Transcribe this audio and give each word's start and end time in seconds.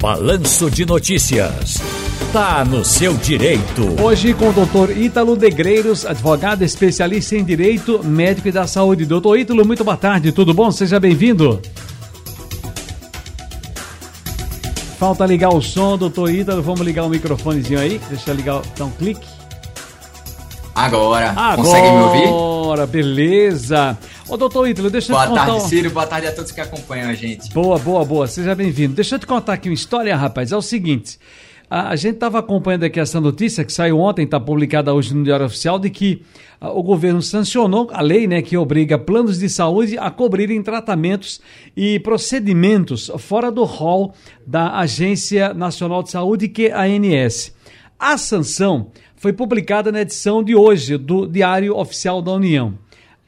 Balanço 0.00 0.70
de 0.70 0.86
Notícias. 0.86 1.76
Tá 2.32 2.64
no 2.64 2.82
seu 2.82 3.12
direito. 3.18 4.02
Hoje 4.02 4.32
com 4.32 4.48
o 4.48 4.52
doutor 4.52 4.96
Ítalo 4.96 5.36
Degreiros, 5.36 6.06
advogado 6.06 6.62
especialista 6.62 7.36
em 7.36 7.44
direito 7.44 8.02
médico 8.02 8.48
e 8.48 8.52
da 8.52 8.66
saúde. 8.66 9.04
Doutor 9.04 9.38
Ítalo, 9.38 9.62
muito 9.62 9.84
boa 9.84 9.98
tarde, 9.98 10.32
tudo 10.32 10.54
bom? 10.54 10.72
Seja 10.72 10.98
bem-vindo. 10.98 11.60
Falta 14.98 15.26
ligar 15.26 15.50
o 15.50 15.60
som, 15.60 15.98
doutor 15.98 16.30
Ítalo. 16.30 16.62
Vamos 16.62 16.80
ligar 16.80 17.04
o 17.04 17.10
microfonezinho 17.10 17.78
aí. 17.78 18.00
Deixa 18.08 18.30
eu 18.30 18.34
ligar, 18.34 18.62
dar 18.78 18.86
um 18.86 18.90
clique. 18.92 19.26
Agora. 20.74 21.32
Agora. 21.32 21.56
Consegue 21.56 21.90
me 21.90 22.02
ouvir? 22.02 22.28
Agora, 22.28 22.86
beleza. 22.86 23.98
Ô, 24.30 24.36
doutor 24.36 24.68
Ítalo, 24.68 24.88
deixa 24.88 25.12
boa 25.12 25.24
eu 25.24 25.26
te 25.26 25.30
contar... 25.30 25.46
Boa 25.46 25.58
tarde, 25.58 25.68
Ciro. 25.68 25.90
Boa 25.90 26.06
tarde 26.06 26.28
a 26.28 26.32
todos 26.32 26.52
que 26.52 26.60
acompanham 26.60 27.10
a 27.10 27.14
gente. 27.14 27.52
Boa, 27.52 27.76
boa, 27.80 28.04
boa. 28.04 28.28
Seja 28.28 28.54
bem-vindo. 28.54 28.94
Deixa 28.94 29.16
eu 29.16 29.18
te 29.18 29.26
contar 29.26 29.54
aqui 29.54 29.68
uma 29.68 29.74
história, 29.74 30.14
rapaz. 30.14 30.52
É 30.52 30.56
o 30.56 30.62
seguinte. 30.62 31.18
A, 31.68 31.96
gente 31.96 32.14
estava 32.14 32.38
acompanhando 32.38 32.84
aqui 32.84 33.00
essa 33.00 33.20
notícia 33.20 33.64
que 33.64 33.72
saiu 33.72 33.98
ontem, 33.98 34.24
está 34.24 34.38
publicada 34.38 34.94
hoje 34.94 35.12
no 35.16 35.24
Diário 35.24 35.46
Oficial, 35.46 35.80
de 35.80 35.90
que 35.90 36.22
o 36.60 36.80
governo 36.80 37.20
sancionou 37.20 37.90
a 37.92 38.00
lei 38.00 38.28
né, 38.28 38.40
que 38.40 38.56
obriga 38.56 38.96
planos 38.96 39.36
de 39.36 39.48
saúde 39.48 39.98
a 39.98 40.12
cobrirem 40.12 40.62
tratamentos 40.62 41.40
e 41.76 41.98
procedimentos 41.98 43.10
fora 43.18 43.50
do 43.50 43.64
rol 43.64 44.14
da 44.46 44.78
Agência 44.78 45.52
Nacional 45.52 46.04
de 46.04 46.10
Saúde, 46.12 46.46
que 46.46 46.68
é 46.68 46.72
a 46.72 46.82
ANS. 46.82 47.52
A 47.98 48.16
sanção 48.16 48.92
foi 49.16 49.32
publicada 49.32 49.90
na 49.90 50.02
edição 50.02 50.40
de 50.40 50.54
hoje 50.54 50.96
do 50.96 51.26
Diário 51.26 51.76
Oficial 51.76 52.22
da 52.22 52.30
União. 52.30 52.78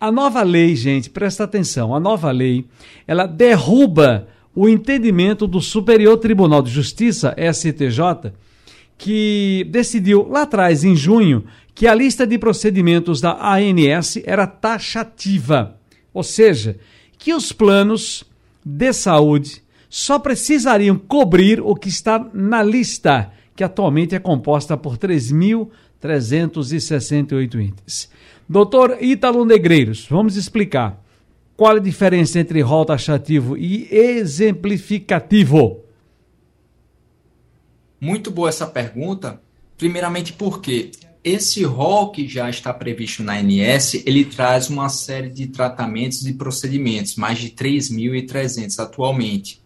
A 0.02 0.10
nova 0.10 0.42
lei, 0.42 0.74
gente, 0.74 1.08
presta 1.08 1.44
atenção, 1.44 1.94
a 1.94 2.00
nova 2.00 2.32
lei, 2.32 2.66
ela 3.06 3.24
derruba 3.24 4.26
o 4.52 4.68
entendimento 4.68 5.46
do 5.46 5.60
Superior 5.60 6.16
Tribunal 6.16 6.60
de 6.60 6.72
Justiça, 6.72 7.36
STJ, 7.38 8.32
que 8.98 9.64
decidiu 9.70 10.26
lá 10.28 10.42
atrás, 10.42 10.82
em 10.82 10.96
junho, 10.96 11.44
que 11.72 11.86
a 11.86 11.94
lista 11.94 12.26
de 12.26 12.36
procedimentos 12.36 13.20
da 13.20 13.38
ANS 13.54 14.16
era 14.24 14.44
taxativa, 14.44 15.78
ou 16.12 16.24
seja, 16.24 16.80
que 17.16 17.32
os 17.32 17.52
planos 17.52 18.24
de 18.64 18.92
saúde 18.92 19.62
só 19.88 20.18
precisariam 20.18 20.98
cobrir 20.98 21.60
o 21.60 21.76
que 21.76 21.88
está 21.88 22.28
na 22.34 22.60
lista, 22.60 23.30
que 23.54 23.62
atualmente 23.62 24.16
é 24.16 24.18
composta 24.18 24.76
por 24.76 24.96
3.368 26.02 27.62
itens. 27.62 28.10
Doutor 28.48 28.98
Ítalo 29.00 29.44
Negreiros, 29.44 30.06
vamos 30.10 30.36
explicar 30.36 31.02
qual 31.56 31.76
a 31.76 31.80
diferença 31.80 32.40
entre 32.40 32.60
rol 32.60 32.84
taxativo 32.84 33.56
e 33.56 33.88
exemplificativo. 33.90 35.80
Muito 38.00 38.30
boa 38.30 38.48
essa 38.48 38.66
pergunta. 38.66 39.40
Primeiramente 39.78 40.32
porque 40.32 40.90
esse 41.24 41.62
rol 41.62 42.10
que 42.10 42.26
já 42.26 42.50
está 42.50 42.74
previsto 42.74 43.22
na 43.22 43.34
ANS, 43.38 43.94
ele 44.04 44.24
traz 44.24 44.68
uma 44.68 44.88
série 44.88 45.28
de 45.28 45.46
tratamentos 45.46 46.26
e 46.26 46.32
procedimentos, 46.34 47.14
mais 47.14 47.38
de 47.38 47.50
3.300 47.50 48.78
atualmente. 48.80 49.62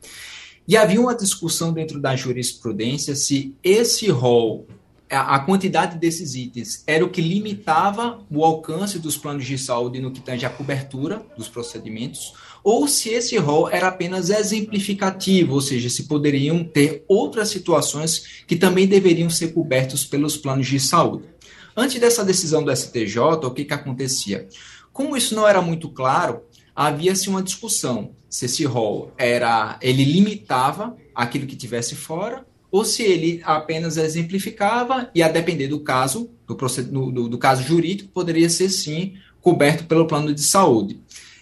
E 0.68 0.76
havia 0.76 1.00
uma 1.00 1.14
discussão 1.14 1.72
dentro 1.72 2.00
da 2.00 2.14
jurisprudência 2.14 3.14
se 3.14 3.54
esse 3.62 4.10
rol, 4.10 4.66
a, 5.10 5.38
quantidade 5.38 5.98
desses 5.98 6.34
itens, 6.34 6.82
era 6.86 7.04
o 7.04 7.08
que 7.08 7.20
limitava 7.20 8.24
o 8.30 8.44
alcance 8.44 8.98
dos 8.98 9.16
planos 9.16 9.44
de 9.44 9.56
saúde 9.56 10.00
no 10.00 10.10
que 10.10 10.20
tange 10.20 10.44
à 10.44 10.50
cobertura 10.50 11.24
dos 11.36 11.48
procedimentos, 11.48 12.34
ou 12.64 12.88
se 12.88 13.10
esse 13.10 13.36
rol 13.36 13.70
era 13.70 13.88
apenas 13.88 14.30
exemplificativo, 14.30 15.54
ou 15.54 15.60
seja, 15.60 15.88
se 15.88 16.04
poderiam 16.04 16.64
ter 16.64 17.04
outras 17.06 17.48
situações 17.48 18.42
que 18.46 18.56
também 18.56 18.86
deveriam 18.88 19.30
ser 19.30 19.52
cobertos 19.52 20.04
pelos 20.04 20.36
planos 20.36 20.66
de 20.66 20.80
saúde. 20.80 21.24
Antes 21.76 22.00
dessa 22.00 22.24
decisão 22.24 22.64
do 22.64 22.74
STJ, 22.74 23.18
o 23.44 23.50
que, 23.50 23.64
que 23.64 23.74
acontecia? 23.74 24.48
Como 24.92 25.16
isso 25.16 25.34
não 25.34 25.46
era 25.46 25.62
muito 25.62 25.88
claro, 25.90 26.42
havia-se 26.74 27.28
uma 27.28 27.42
discussão 27.42 28.16
se 28.28 28.46
esse 28.46 28.64
rol 28.64 29.12
era 29.16 29.78
ele 29.80 30.04
limitava 30.04 30.96
aquilo 31.14 31.46
que 31.46 31.54
tivesse 31.54 31.94
fora 31.94 32.44
ou 32.76 32.84
se 32.84 33.02
ele 33.02 33.40
apenas 33.42 33.96
exemplificava 33.96 35.10
e 35.14 35.22
a 35.22 35.28
depender 35.28 35.66
do 35.66 35.80
caso 35.80 36.30
do, 36.46 37.10
do, 37.10 37.28
do 37.30 37.38
caso 37.38 37.62
jurídico 37.62 38.10
poderia 38.10 38.50
ser 38.50 38.68
sim 38.68 39.14
coberto 39.40 39.84
pelo 39.84 40.06
plano 40.06 40.34
de 40.34 40.42
saúde. 40.42 41.00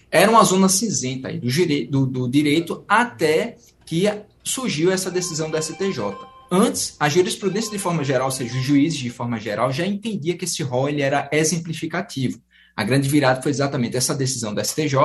Era 0.09 0.31
uma 0.31 0.45
zona 0.45 0.69
cinzenta 0.69 1.27
aí 1.27 1.39
do, 1.39 1.49
do, 1.89 2.05
do 2.05 2.29
direito 2.29 2.85
até 2.87 3.57
que 3.85 4.09
surgiu 4.45 4.91
essa 4.91 5.11
decisão 5.11 5.51
do 5.51 5.61
STJ 5.61 6.15
antes 6.49 6.95
a 6.99 7.09
jurisprudência 7.09 7.71
de 7.71 7.79
forma 7.79 8.03
geral 8.03 8.27
ou 8.27 8.31
seja 8.31 8.55
os 8.55 8.63
juízes 8.63 8.99
de 8.99 9.09
forma 9.09 9.37
geral 9.37 9.71
já 9.71 9.85
entendia 9.85 10.37
que 10.37 10.45
esse 10.45 10.63
rol 10.63 10.87
ele 10.87 11.01
era 11.01 11.27
exemplificativo 11.33 12.39
a 12.75 12.83
grande 12.83 13.07
virada 13.07 13.41
foi 13.41 13.51
exatamente 13.51 13.95
essa 13.95 14.13
decisão 14.13 14.53
da 14.53 14.63
STJ 14.63 14.97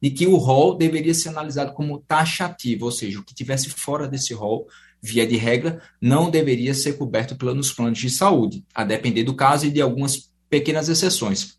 de 0.00 0.10
que 0.10 0.26
o 0.26 0.36
rol 0.36 0.76
deveria 0.76 1.14
ser 1.14 1.28
analisado 1.28 1.72
como 1.72 2.00
taxativo, 2.00 2.86
ou 2.86 2.92
seja, 2.92 3.20
o 3.20 3.24
que 3.24 3.34
tivesse 3.34 3.70
fora 3.70 4.08
desse 4.08 4.34
rol, 4.34 4.66
via 5.00 5.26
de 5.26 5.36
regra, 5.36 5.80
não 6.00 6.30
deveria 6.30 6.74
ser 6.74 6.94
coberto 6.94 7.36
pelos 7.36 7.72
planos 7.72 7.98
de 7.98 8.10
saúde, 8.10 8.64
a 8.74 8.84
depender 8.84 9.24
do 9.24 9.34
caso 9.34 9.66
e 9.66 9.70
de 9.70 9.80
algumas 9.80 10.30
pequenas 10.48 10.88
exceções. 10.88 11.58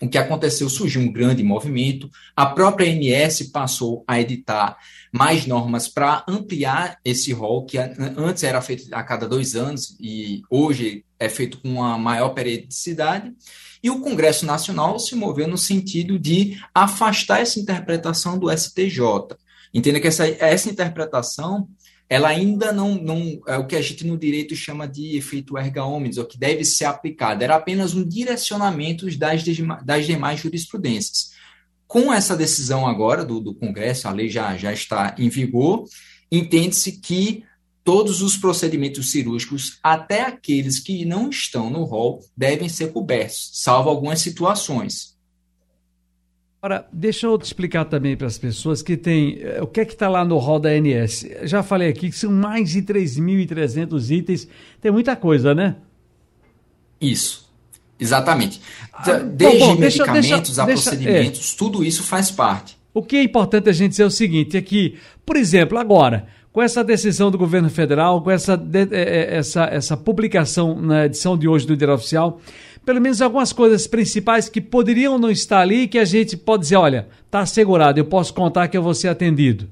O 0.00 0.08
que 0.08 0.18
aconteceu? 0.18 0.68
Surgiu 0.68 1.00
um 1.00 1.12
grande 1.12 1.42
movimento, 1.42 2.10
a 2.36 2.44
própria 2.46 2.90
ANS 2.90 3.42
passou 3.50 4.04
a 4.06 4.20
editar 4.20 4.76
mais 5.12 5.46
normas 5.46 5.88
para 5.88 6.24
ampliar 6.28 6.98
esse 7.04 7.32
rol, 7.32 7.64
que 7.64 7.78
antes 7.78 8.42
era 8.42 8.60
feito 8.60 8.92
a 8.92 9.02
cada 9.02 9.28
dois 9.28 9.54
anos 9.54 9.96
e 10.00 10.42
hoje 10.50 11.04
é 11.18 11.28
feito 11.28 11.58
com 11.58 11.68
uma 11.68 11.96
maior 11.96 12.30
periodicidade. 12.30 13.32
E 13.84 13.90
o 13.90 14.00
Congresso 14.00 14.46
Nacional 14.46 14.98
se 14.98 15.14
moveu 15.14 15.46
no 15.46 15.58
sentido 15.58 16.18
de 16.18 16.58
afastar 16.74 17.42
essa 17.42 17.60
interpretação 17.60 18.38
do 18.38 18.50
STJ. 18.50 18.98
Entenda 19.74 20.00
que 20.00 20.08
essa, 20.08 20.26
essa 20.26 20.70
interpretação 20.70 21.68
ela 22.08 22.28
ainda 22.28 22.72
não, 22.72 22.94
não 22.94 23.42
é 23.46 23.58
o 23.58 23.66
que 23.66 23.76
a 23.76 23.82
gente 23.82 24.06
no 24.06 24.16
direito 24.16 24.56
chama 24.56 24.88
de 24.88 25.18
efeito 25.18 25.58
erga 25.58 25.84
omnes, 25.84 26.16
ou 26.16 26.24
que 26.24 26.38
deve 26.38 26.64
ser 26.64 26.86
aplicado. 26.86 27.44
Era 27.44 27.56
apenas 27.56 27.94
um 27.94 28.08
direcionamento 28.08 29.06
das, 29.18 29.44
das 29.84 30.06
demais 30.06 30.40
jurisprudências. 30.40 31.32
Com 31.86 32.10
essa 32.10 32.34
decisão 32.34 32.86
agora 32.86 33.22
do, 33.22 33.38
do 33.38 33.54
Congresso, 33.54 34.08
a 34.08 34.12
lei 34.12 34.30
já, 34.30 34.56
já 34.56 34.72
está 34.72 35.14
em 35.18 35.28
vigor, 35.28 35.84
entende-se 36.32 37.00
que 37.00 37.44
todos 37.84 38.22
os 38.22 38.36
procedimentos 38.36 39.10
cirúrgicos, 39.10 39.78
até 39.82 40.22
aqueles 40.22 40.80
que 40.80 41.04
não 41.04 41.28
estão 41.28 41.68
no 41.68 41.84
rol, 41.84 42.24
devem 42.34 42.68
ser 42.68 42.90
cobertos, 42.92 43.50
salvo 43.52 43.90
algumas 43.90 44.20
situações. 44.20 45.14
Agora, 46.60 46.88
deixa 46.90 47.26
eu 47.26 47.38
te 47.38 47.44
explicar 47.44 47.84
também 47.84 48.16
para 48.16 48.26
as 48.26 48.38
pessoas 48.38 48.80
que 48.80 48.96
tem 48.96 49.38
eh, 49.38 49.60
o 49.60 49.66
que 49.66 49.80
é 49.80 49.84
que 49.84 49.92
está 49.92 50.08
lá 50.08 50.24
no 50.24 50.38
rol 50.38 50.58
da 50.58 50.70
ANS. 50.70 51.26
Já 51.42 51.62
falei 51.62 51.90
aqui 51.90 52.08
que 52.08 52.16
são 52.16 52.32
mais 52.32 52.70
de 52.70 52.80
3.300 52.80 54.10
itens, 54.10 54.48
tem 54.80 54.90
muita 54.90 55.14
coisa, 55.14 55.54
né? 55.54 55.76
Isso, 56.98 57.52
exatamente. 58.00 58.62
Desde 59.04 59.58
bom, 59.58 59.66
bom, 59.74 59.76
deixa, 59.76 60.06
medicamentos 60.06 60.56
deixa, 60.56 60.62
a 60.62 60.64
deixa, 60.64 60.82
procedimentos, 60.82 61.52
é. 61.52 61.58
tudo 61.58 61.84
isso 61.84 62.02
faz 62.02 62.30
parte. 62.30 62.78
O 62.94 63.02
que 63.02 63.16
é 63.16 63.22
importante 63.24 63.68
a 63.68 63.72
gente 63.72 63.90
dizer 63.90 64.04
é 64.04 64.06
o 64.06 64.10
seguinte, 64.10 64.56
é 64.56 64.62
que, 64.62 64.96
por 65.26 65.36
exemplo, 65.36 65.76
agora, 65.76 66.28
com 66.52 66.62
essa 66.62 66.84
decisão 66.84 67.28
do 67.28 67.36
governo 67.36 67.68
federal, 67.68 68.22
com 68.22 68.30
essa, 68.30 68.56
essa, 68.92 69.64
essa 69.64 69.96
publicação 69.96 70.80
na 70.80 71.06
edição 71.06 71.36
de 71.36 71.48
hoje 71.48 71.66
do 71.66 71.76
Diário 71.76 71.96
Oficial, 71.96 72.40
pelo 72.86 73.00
menos 73.00 73.20
algumas 73.20 73.52
coisas 73.52 73.88
principais 73.88 74.48
que 74.48 74.60
poderiam 74.60 75.18
não 75.18 75.28
estar 75.28 75.58
ali 75.58 75.88
que 75.88 75.98
a 75.98 76.04
gente 76.04 76.36
pode 76.36 76.62
dizer, 76.62 76.76
olha, 76.76 77.08
está 77.26 77.40
assegurado, 77.40 77.98
eu 77.98 78.04
posso 78.04 78.32
contar 78.32 78.68
que 78.68 78.76
eu 78.76 78.82
vou 78.82 78.94
ser 78.94 79.08
atendido. 79.08 79.68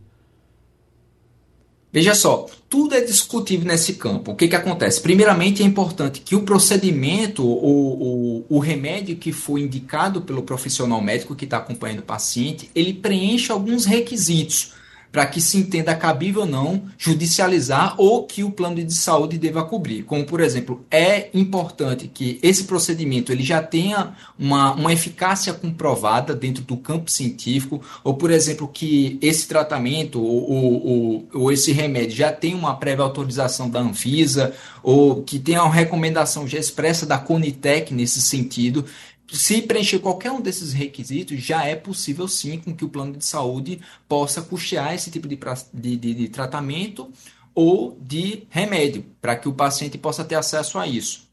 Veja 1.92 2.14
só, 2.14 2.46
tudo 2.70 2.94
é 2.94 3.02
discutível 3.02 3.66
nesse 3.66 3.94
campo. 3.94 4.32
O 4.32 4.34
que, 4.34 4.48
que 4.48 4.56
acontece? 4.56 4.98
Primeiramente, 4.98 5.62
é 5.62 5.66
importante 5.66 6.22
que 6.22 6.34
o 6.34 6.40
procedimento, 6.40 7.44
o, 7.44 8.11
o, 8.48 8.58
remédio 8.58 9.16
que 9.16 9.32
foi 9.32 9.62
indicado 9.62 10.22
pelo 10.22 10.42
profissional 10.42 11.00
médico 11.00 11.34
que 11.34 11.44
está 11.44 11.58
acompanhando 11.58 12.00
o 12.00 12.04
paciente, 12.04 12.70
ele 12.74 12.92
preencha 12.92 13.52
alguns 13.52 13.84
requisitos 13.84 14.72
para 15.12 15.26
que 15.26 15.42
se 15.42 15.58
entenda 15.58 15.94
cabível 15.94 16.40
ou 16.42 16.46
não 16.48 16.84
judicializar 16.96 17.94
ou 17.98 18.24
que 18.24 18.42
o 18.42 18.50
plano 18.50 18.82
de 18.82 18.94
saúde 18.94 19.36
deva 19.36 19.62
cobrir. 19.62 20.04
Como, 20.04 20.24
por 20.24 20.40
exemplo, 20.40 20.86
é 20.90 21.28
importante 21.34 22.08
que 22.08 22.40
esse 22.42 22.64
procedimento 22.64 23.30
ele 23.30 23.42
já 23.42 23.62
tenha 23.62 24.14
uma, 24.38 24.72
uma 24.72 24.90
eficácia 24.90 25.52
comprovada 25.52 26.34
dentro 26.34 26.64
do 26.64 26.78
campo 26.78 27.10
científico, 27.10 27.82
ou, 28.02 28.14
por 28.14 28.30
exemplo, 28.30 28.66
que 28.66 29.18
esse 29.20 29.46
tratamento 29.46 30.22
ou, 30.22 30.50
ou, 30.50 31.28
ou 31.34 31.52
esse 31.52 31.72
remédio 31.72 32.16
já 32.16 32.32
tenha 32.32 32.56
uma 32.56 32.74
prévia 32.74 33.04
autorização 33.04 33.68
da 33.68 33.80
Anvisa, 33.80 34.54
ou 34.82 35.22
que 35.22 35.38
tenha 35.38 35.62
uma 35.62 35.74
recomendação 35.74 36.48
já 36.48 36.58
expressa 36.58 37.04
da 37.04 37.18
Conitec 37.18 37.92
nesse 37.92 38.22
sentido 38.22 38.86
se 39.32 39.62
preencher 39.62 39.98
qualquer 39.98 40.30
um 40.30 40.40
desses 40.40 40.72
requisitos, 40.72 41.40
já 41.40 41.64
é 41.64 41.74
possível 41.74 42.28
sim 42.28 42.58
com 42.58 42.74
que 42.74 42.84
o 42.84 42.88
plano 42.88 43.16
de 43.16 43.24
saúde 43.24 43.80
possa 44.08 44.42
custear 44.42 44.94
esse 44.94 45.10
tipo 45.10 45.26
de, 45.26 45.38
de, 45.72 45.96
de, 45.96 46.14
de 46.14 46.28
tratamento 46.28 47.10
ou 47.54 47.98
de 48.00 48.44
remédio, 48.50 49.04
para 49.20 49.36
que 49.36 49.48
o 49.48 49.52
paciente 49.52 49.96
possa 49.98 50.24
ter 50.24 50.34
acesso 50.34 50.78
a 50.78 50.86
isso. 50.86 51.30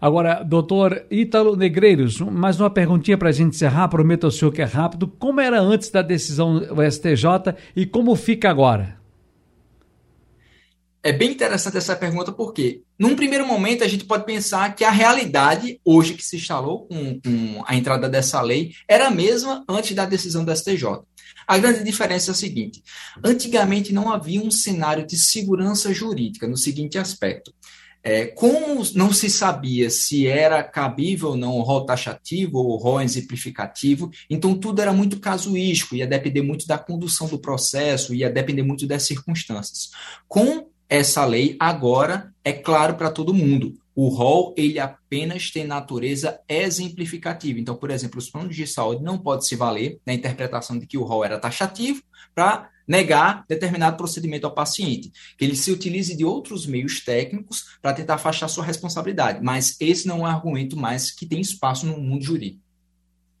Agora, 0.00 0.42
doutor 0.42 1.04
Ítalo 1.10 1.54
Negreiros, 1.54 2.20
mais 2.20 2.58
uma 2.58 2.70
perguntinha 2.70 3.18
para 3.18 3.28
a 3.28 3.32
gente 3.32 3.56
encerrar, 3.56 3.88
prometo 3.88 4.24
ao 4.24 4.30
senhor 4.30 4.50
que 4.50 4.62
é 4.62 4.64
rápido. 4.64 5.06
Como 5.06 5.40
era 5.40 5.60
antes 5.60 5.90
da 5.90 6.00
decisão 6.00 6.58
do 6.58 6.90
STJ 6.90 7.54
e 7.76 7.84
como 7.84 8.16
fica 8.16 8.48
agora? 8.48 8.99
É 11.02 11.12
bem 11.12 11.30
interessante 11.30 11.78
essa 11.78 11.96
pergunta, 11.96 12.30
porque, 12.30 12.82
num 12.98 13.16
primeiro 13.16 13.46
momento, 13.46 13.82
a 13.82 13.88
gente 13.88 14.04
pode 14.04 14.26
pensar 14.26 14.74
que 14.74 14.84
a 14.84 14.90
realidade, 14.90 15.80
hoje 15.82 16.12
que 16.12 16.22
se 16.22 16.36
instalou 16.36 16.86
com, 16.86 17.18
com 17.20 17.62
a 17.66 17.74
entrada 17.74 18.06
dessa 18.06 18.40
lei, 18.42 18.74
era 18.86 19.06
a 19.06 19.10
mesma 19.10 19.64
antes 19.66 19.94
da 19.96 20.04
decisão 20.04 20.44
do 20.44 20.54
STJ. 20.54 20.84
A 21.46 21.58
grande 21.58 21.82
diferença 21.82 22.30
é 22.30 22.32
a 22.32 22.34
seguinte: 22.34 22.82
antigamente 23.24 23.94
não 23.94 24.12
havia 24.12 24.42
um 24.42 24.50
cenário 24.50 25.06
de 25.06 25.16
segurança 25.16 25.92
jurídica 25.92 26.46
no 26.46 26.56
seguinte 26.56 26.98
aspecto. 26.98 27.52
É, 28.02 28.26
como 28.26 28.82
não 28.94 29.12
se 29.12 29.28
sabia 29.28 29.90
se 29.90 30.26
era 30.26 30.62
cabível 30.62 31.30
ou 31.30 31.36
não 31.36 31.56
o 31.56 31.62
rol 31.62 31.84
taxativo 31.84 32.56
ou 32.56 32.70
o 32.70 32.76
rol 32.76 33.00
exemplificativo, 33.00 34.10
então 34.28 34.54
tudo 34.54 34.80
era 34.80 34.92
muito 34.92 35.20
casuístico, 35.20 35.94
ia 35.94 36.06
depender 36.06 36.40
muito 36.40 36.66
da 36.66 36.78
condução 36.78 37.28
do 37.28 37.38
processo, 37.38 38.14
ia 38.14 38.30
depender 38.30 38.62
muito 38.62 38.86
das 38.86 39.02
circunstâncias. 39.02 39.90
Com 40.26 40.69
essa 40.90 41.24
lei, 41.24 41.56
agora 41.60 42.34
é 42.44 42.52
claro 42.52 42.96
para 42.96 43.12
todo 43.12 43.32
mundo. 43.32 43.74
O 43.94 44.08
rol 44.08 44.52
ele 44.58 44.80
apenas 44.80 45.50
tem 45.50 45.64
natureza 45.64 46.40
exemplificativa. 46.48 47.60
Então, 47.60 47.76
por 47.76 47.90
exemplo, 47.90 48.18
os 48.18 48.28
planos 48.28 48.56
de 48.56 48.66
saúde 48.66 49.04
não 49.04 49.16
podem 49.16 49.46
se 49.46 49.54
valer 49.54 50.00
na 50.04 50.12
interpretação 50.12 50.76
de 50.76 50.86
que 50.86 50.98
o 50.98 51.04
rol 51.04 51.24
era 51.24 51.38
taxativo 51.38 52.02
para 52.34 52.68
negar 52.88 53.44
determinado 53.48 53.96
procedimento 53.96 54.46
ao 54.46 54.54
paciente, 54.54 55.12
que 55.38 55.44
ele 55.44 55.54
se 55.54 55.70
utilize 55.70 56.16
de 56.16 56.24
outros 56.24 56.66
meios 56.66 57.04
técnicos 57.04 57.78
para 57.80 57.92
tentar 57.92 58.14
afastar 58.14 58.48
sua 58.48 58.64
responsabilidade. 58.64 59.38
Mas 59.40 59.76
esse 59.80 60.08
não 60.08 60.16
é 60.16 60.20
um 60.20 60.26
argumento 60.26 60.76
mais 60.76 61.12
que 61.12 61.24
tem 61.24 61.40
espaço 61.40 61.86
no 61.86 61.98
mundo 61.98 62.24
jurídico. 62.24 62.69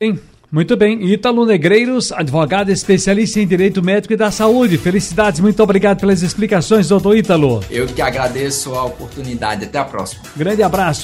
Sim, 0.02 0.18
muito 0.50 0.78
bem. 0.78 1.12
Ítalo 1.12 1.44
Negreiros, 1.44 2.10
advogado 2.10 2.70
especialista 2.70 3.38
em 3.38 3.46
direito 3.46 3.82
médico 3.82 4.14
e 4.14 4.16
da 4.16 4.30
saúde. 4.30 4.78
Felicidades, 4.78 5.40
muito 5.40 5.62
obrigado 5.62 6.00
pelas 6.00 6.22
explicações, 6.22 6.88
doutor 6.88 7.18
Ítalo. 7.18 7.62
Eu 7.70 7.86
que 7.86 8.00
agradeço 8.00 8.74
a 8.74 8.82
oportunidade. 8.86 9.66
Até 9.66 9.78
a 9.78 9.84
próxima. 9.84 10.22
Grande 10.34 10.62
abraço. 10.62 10.98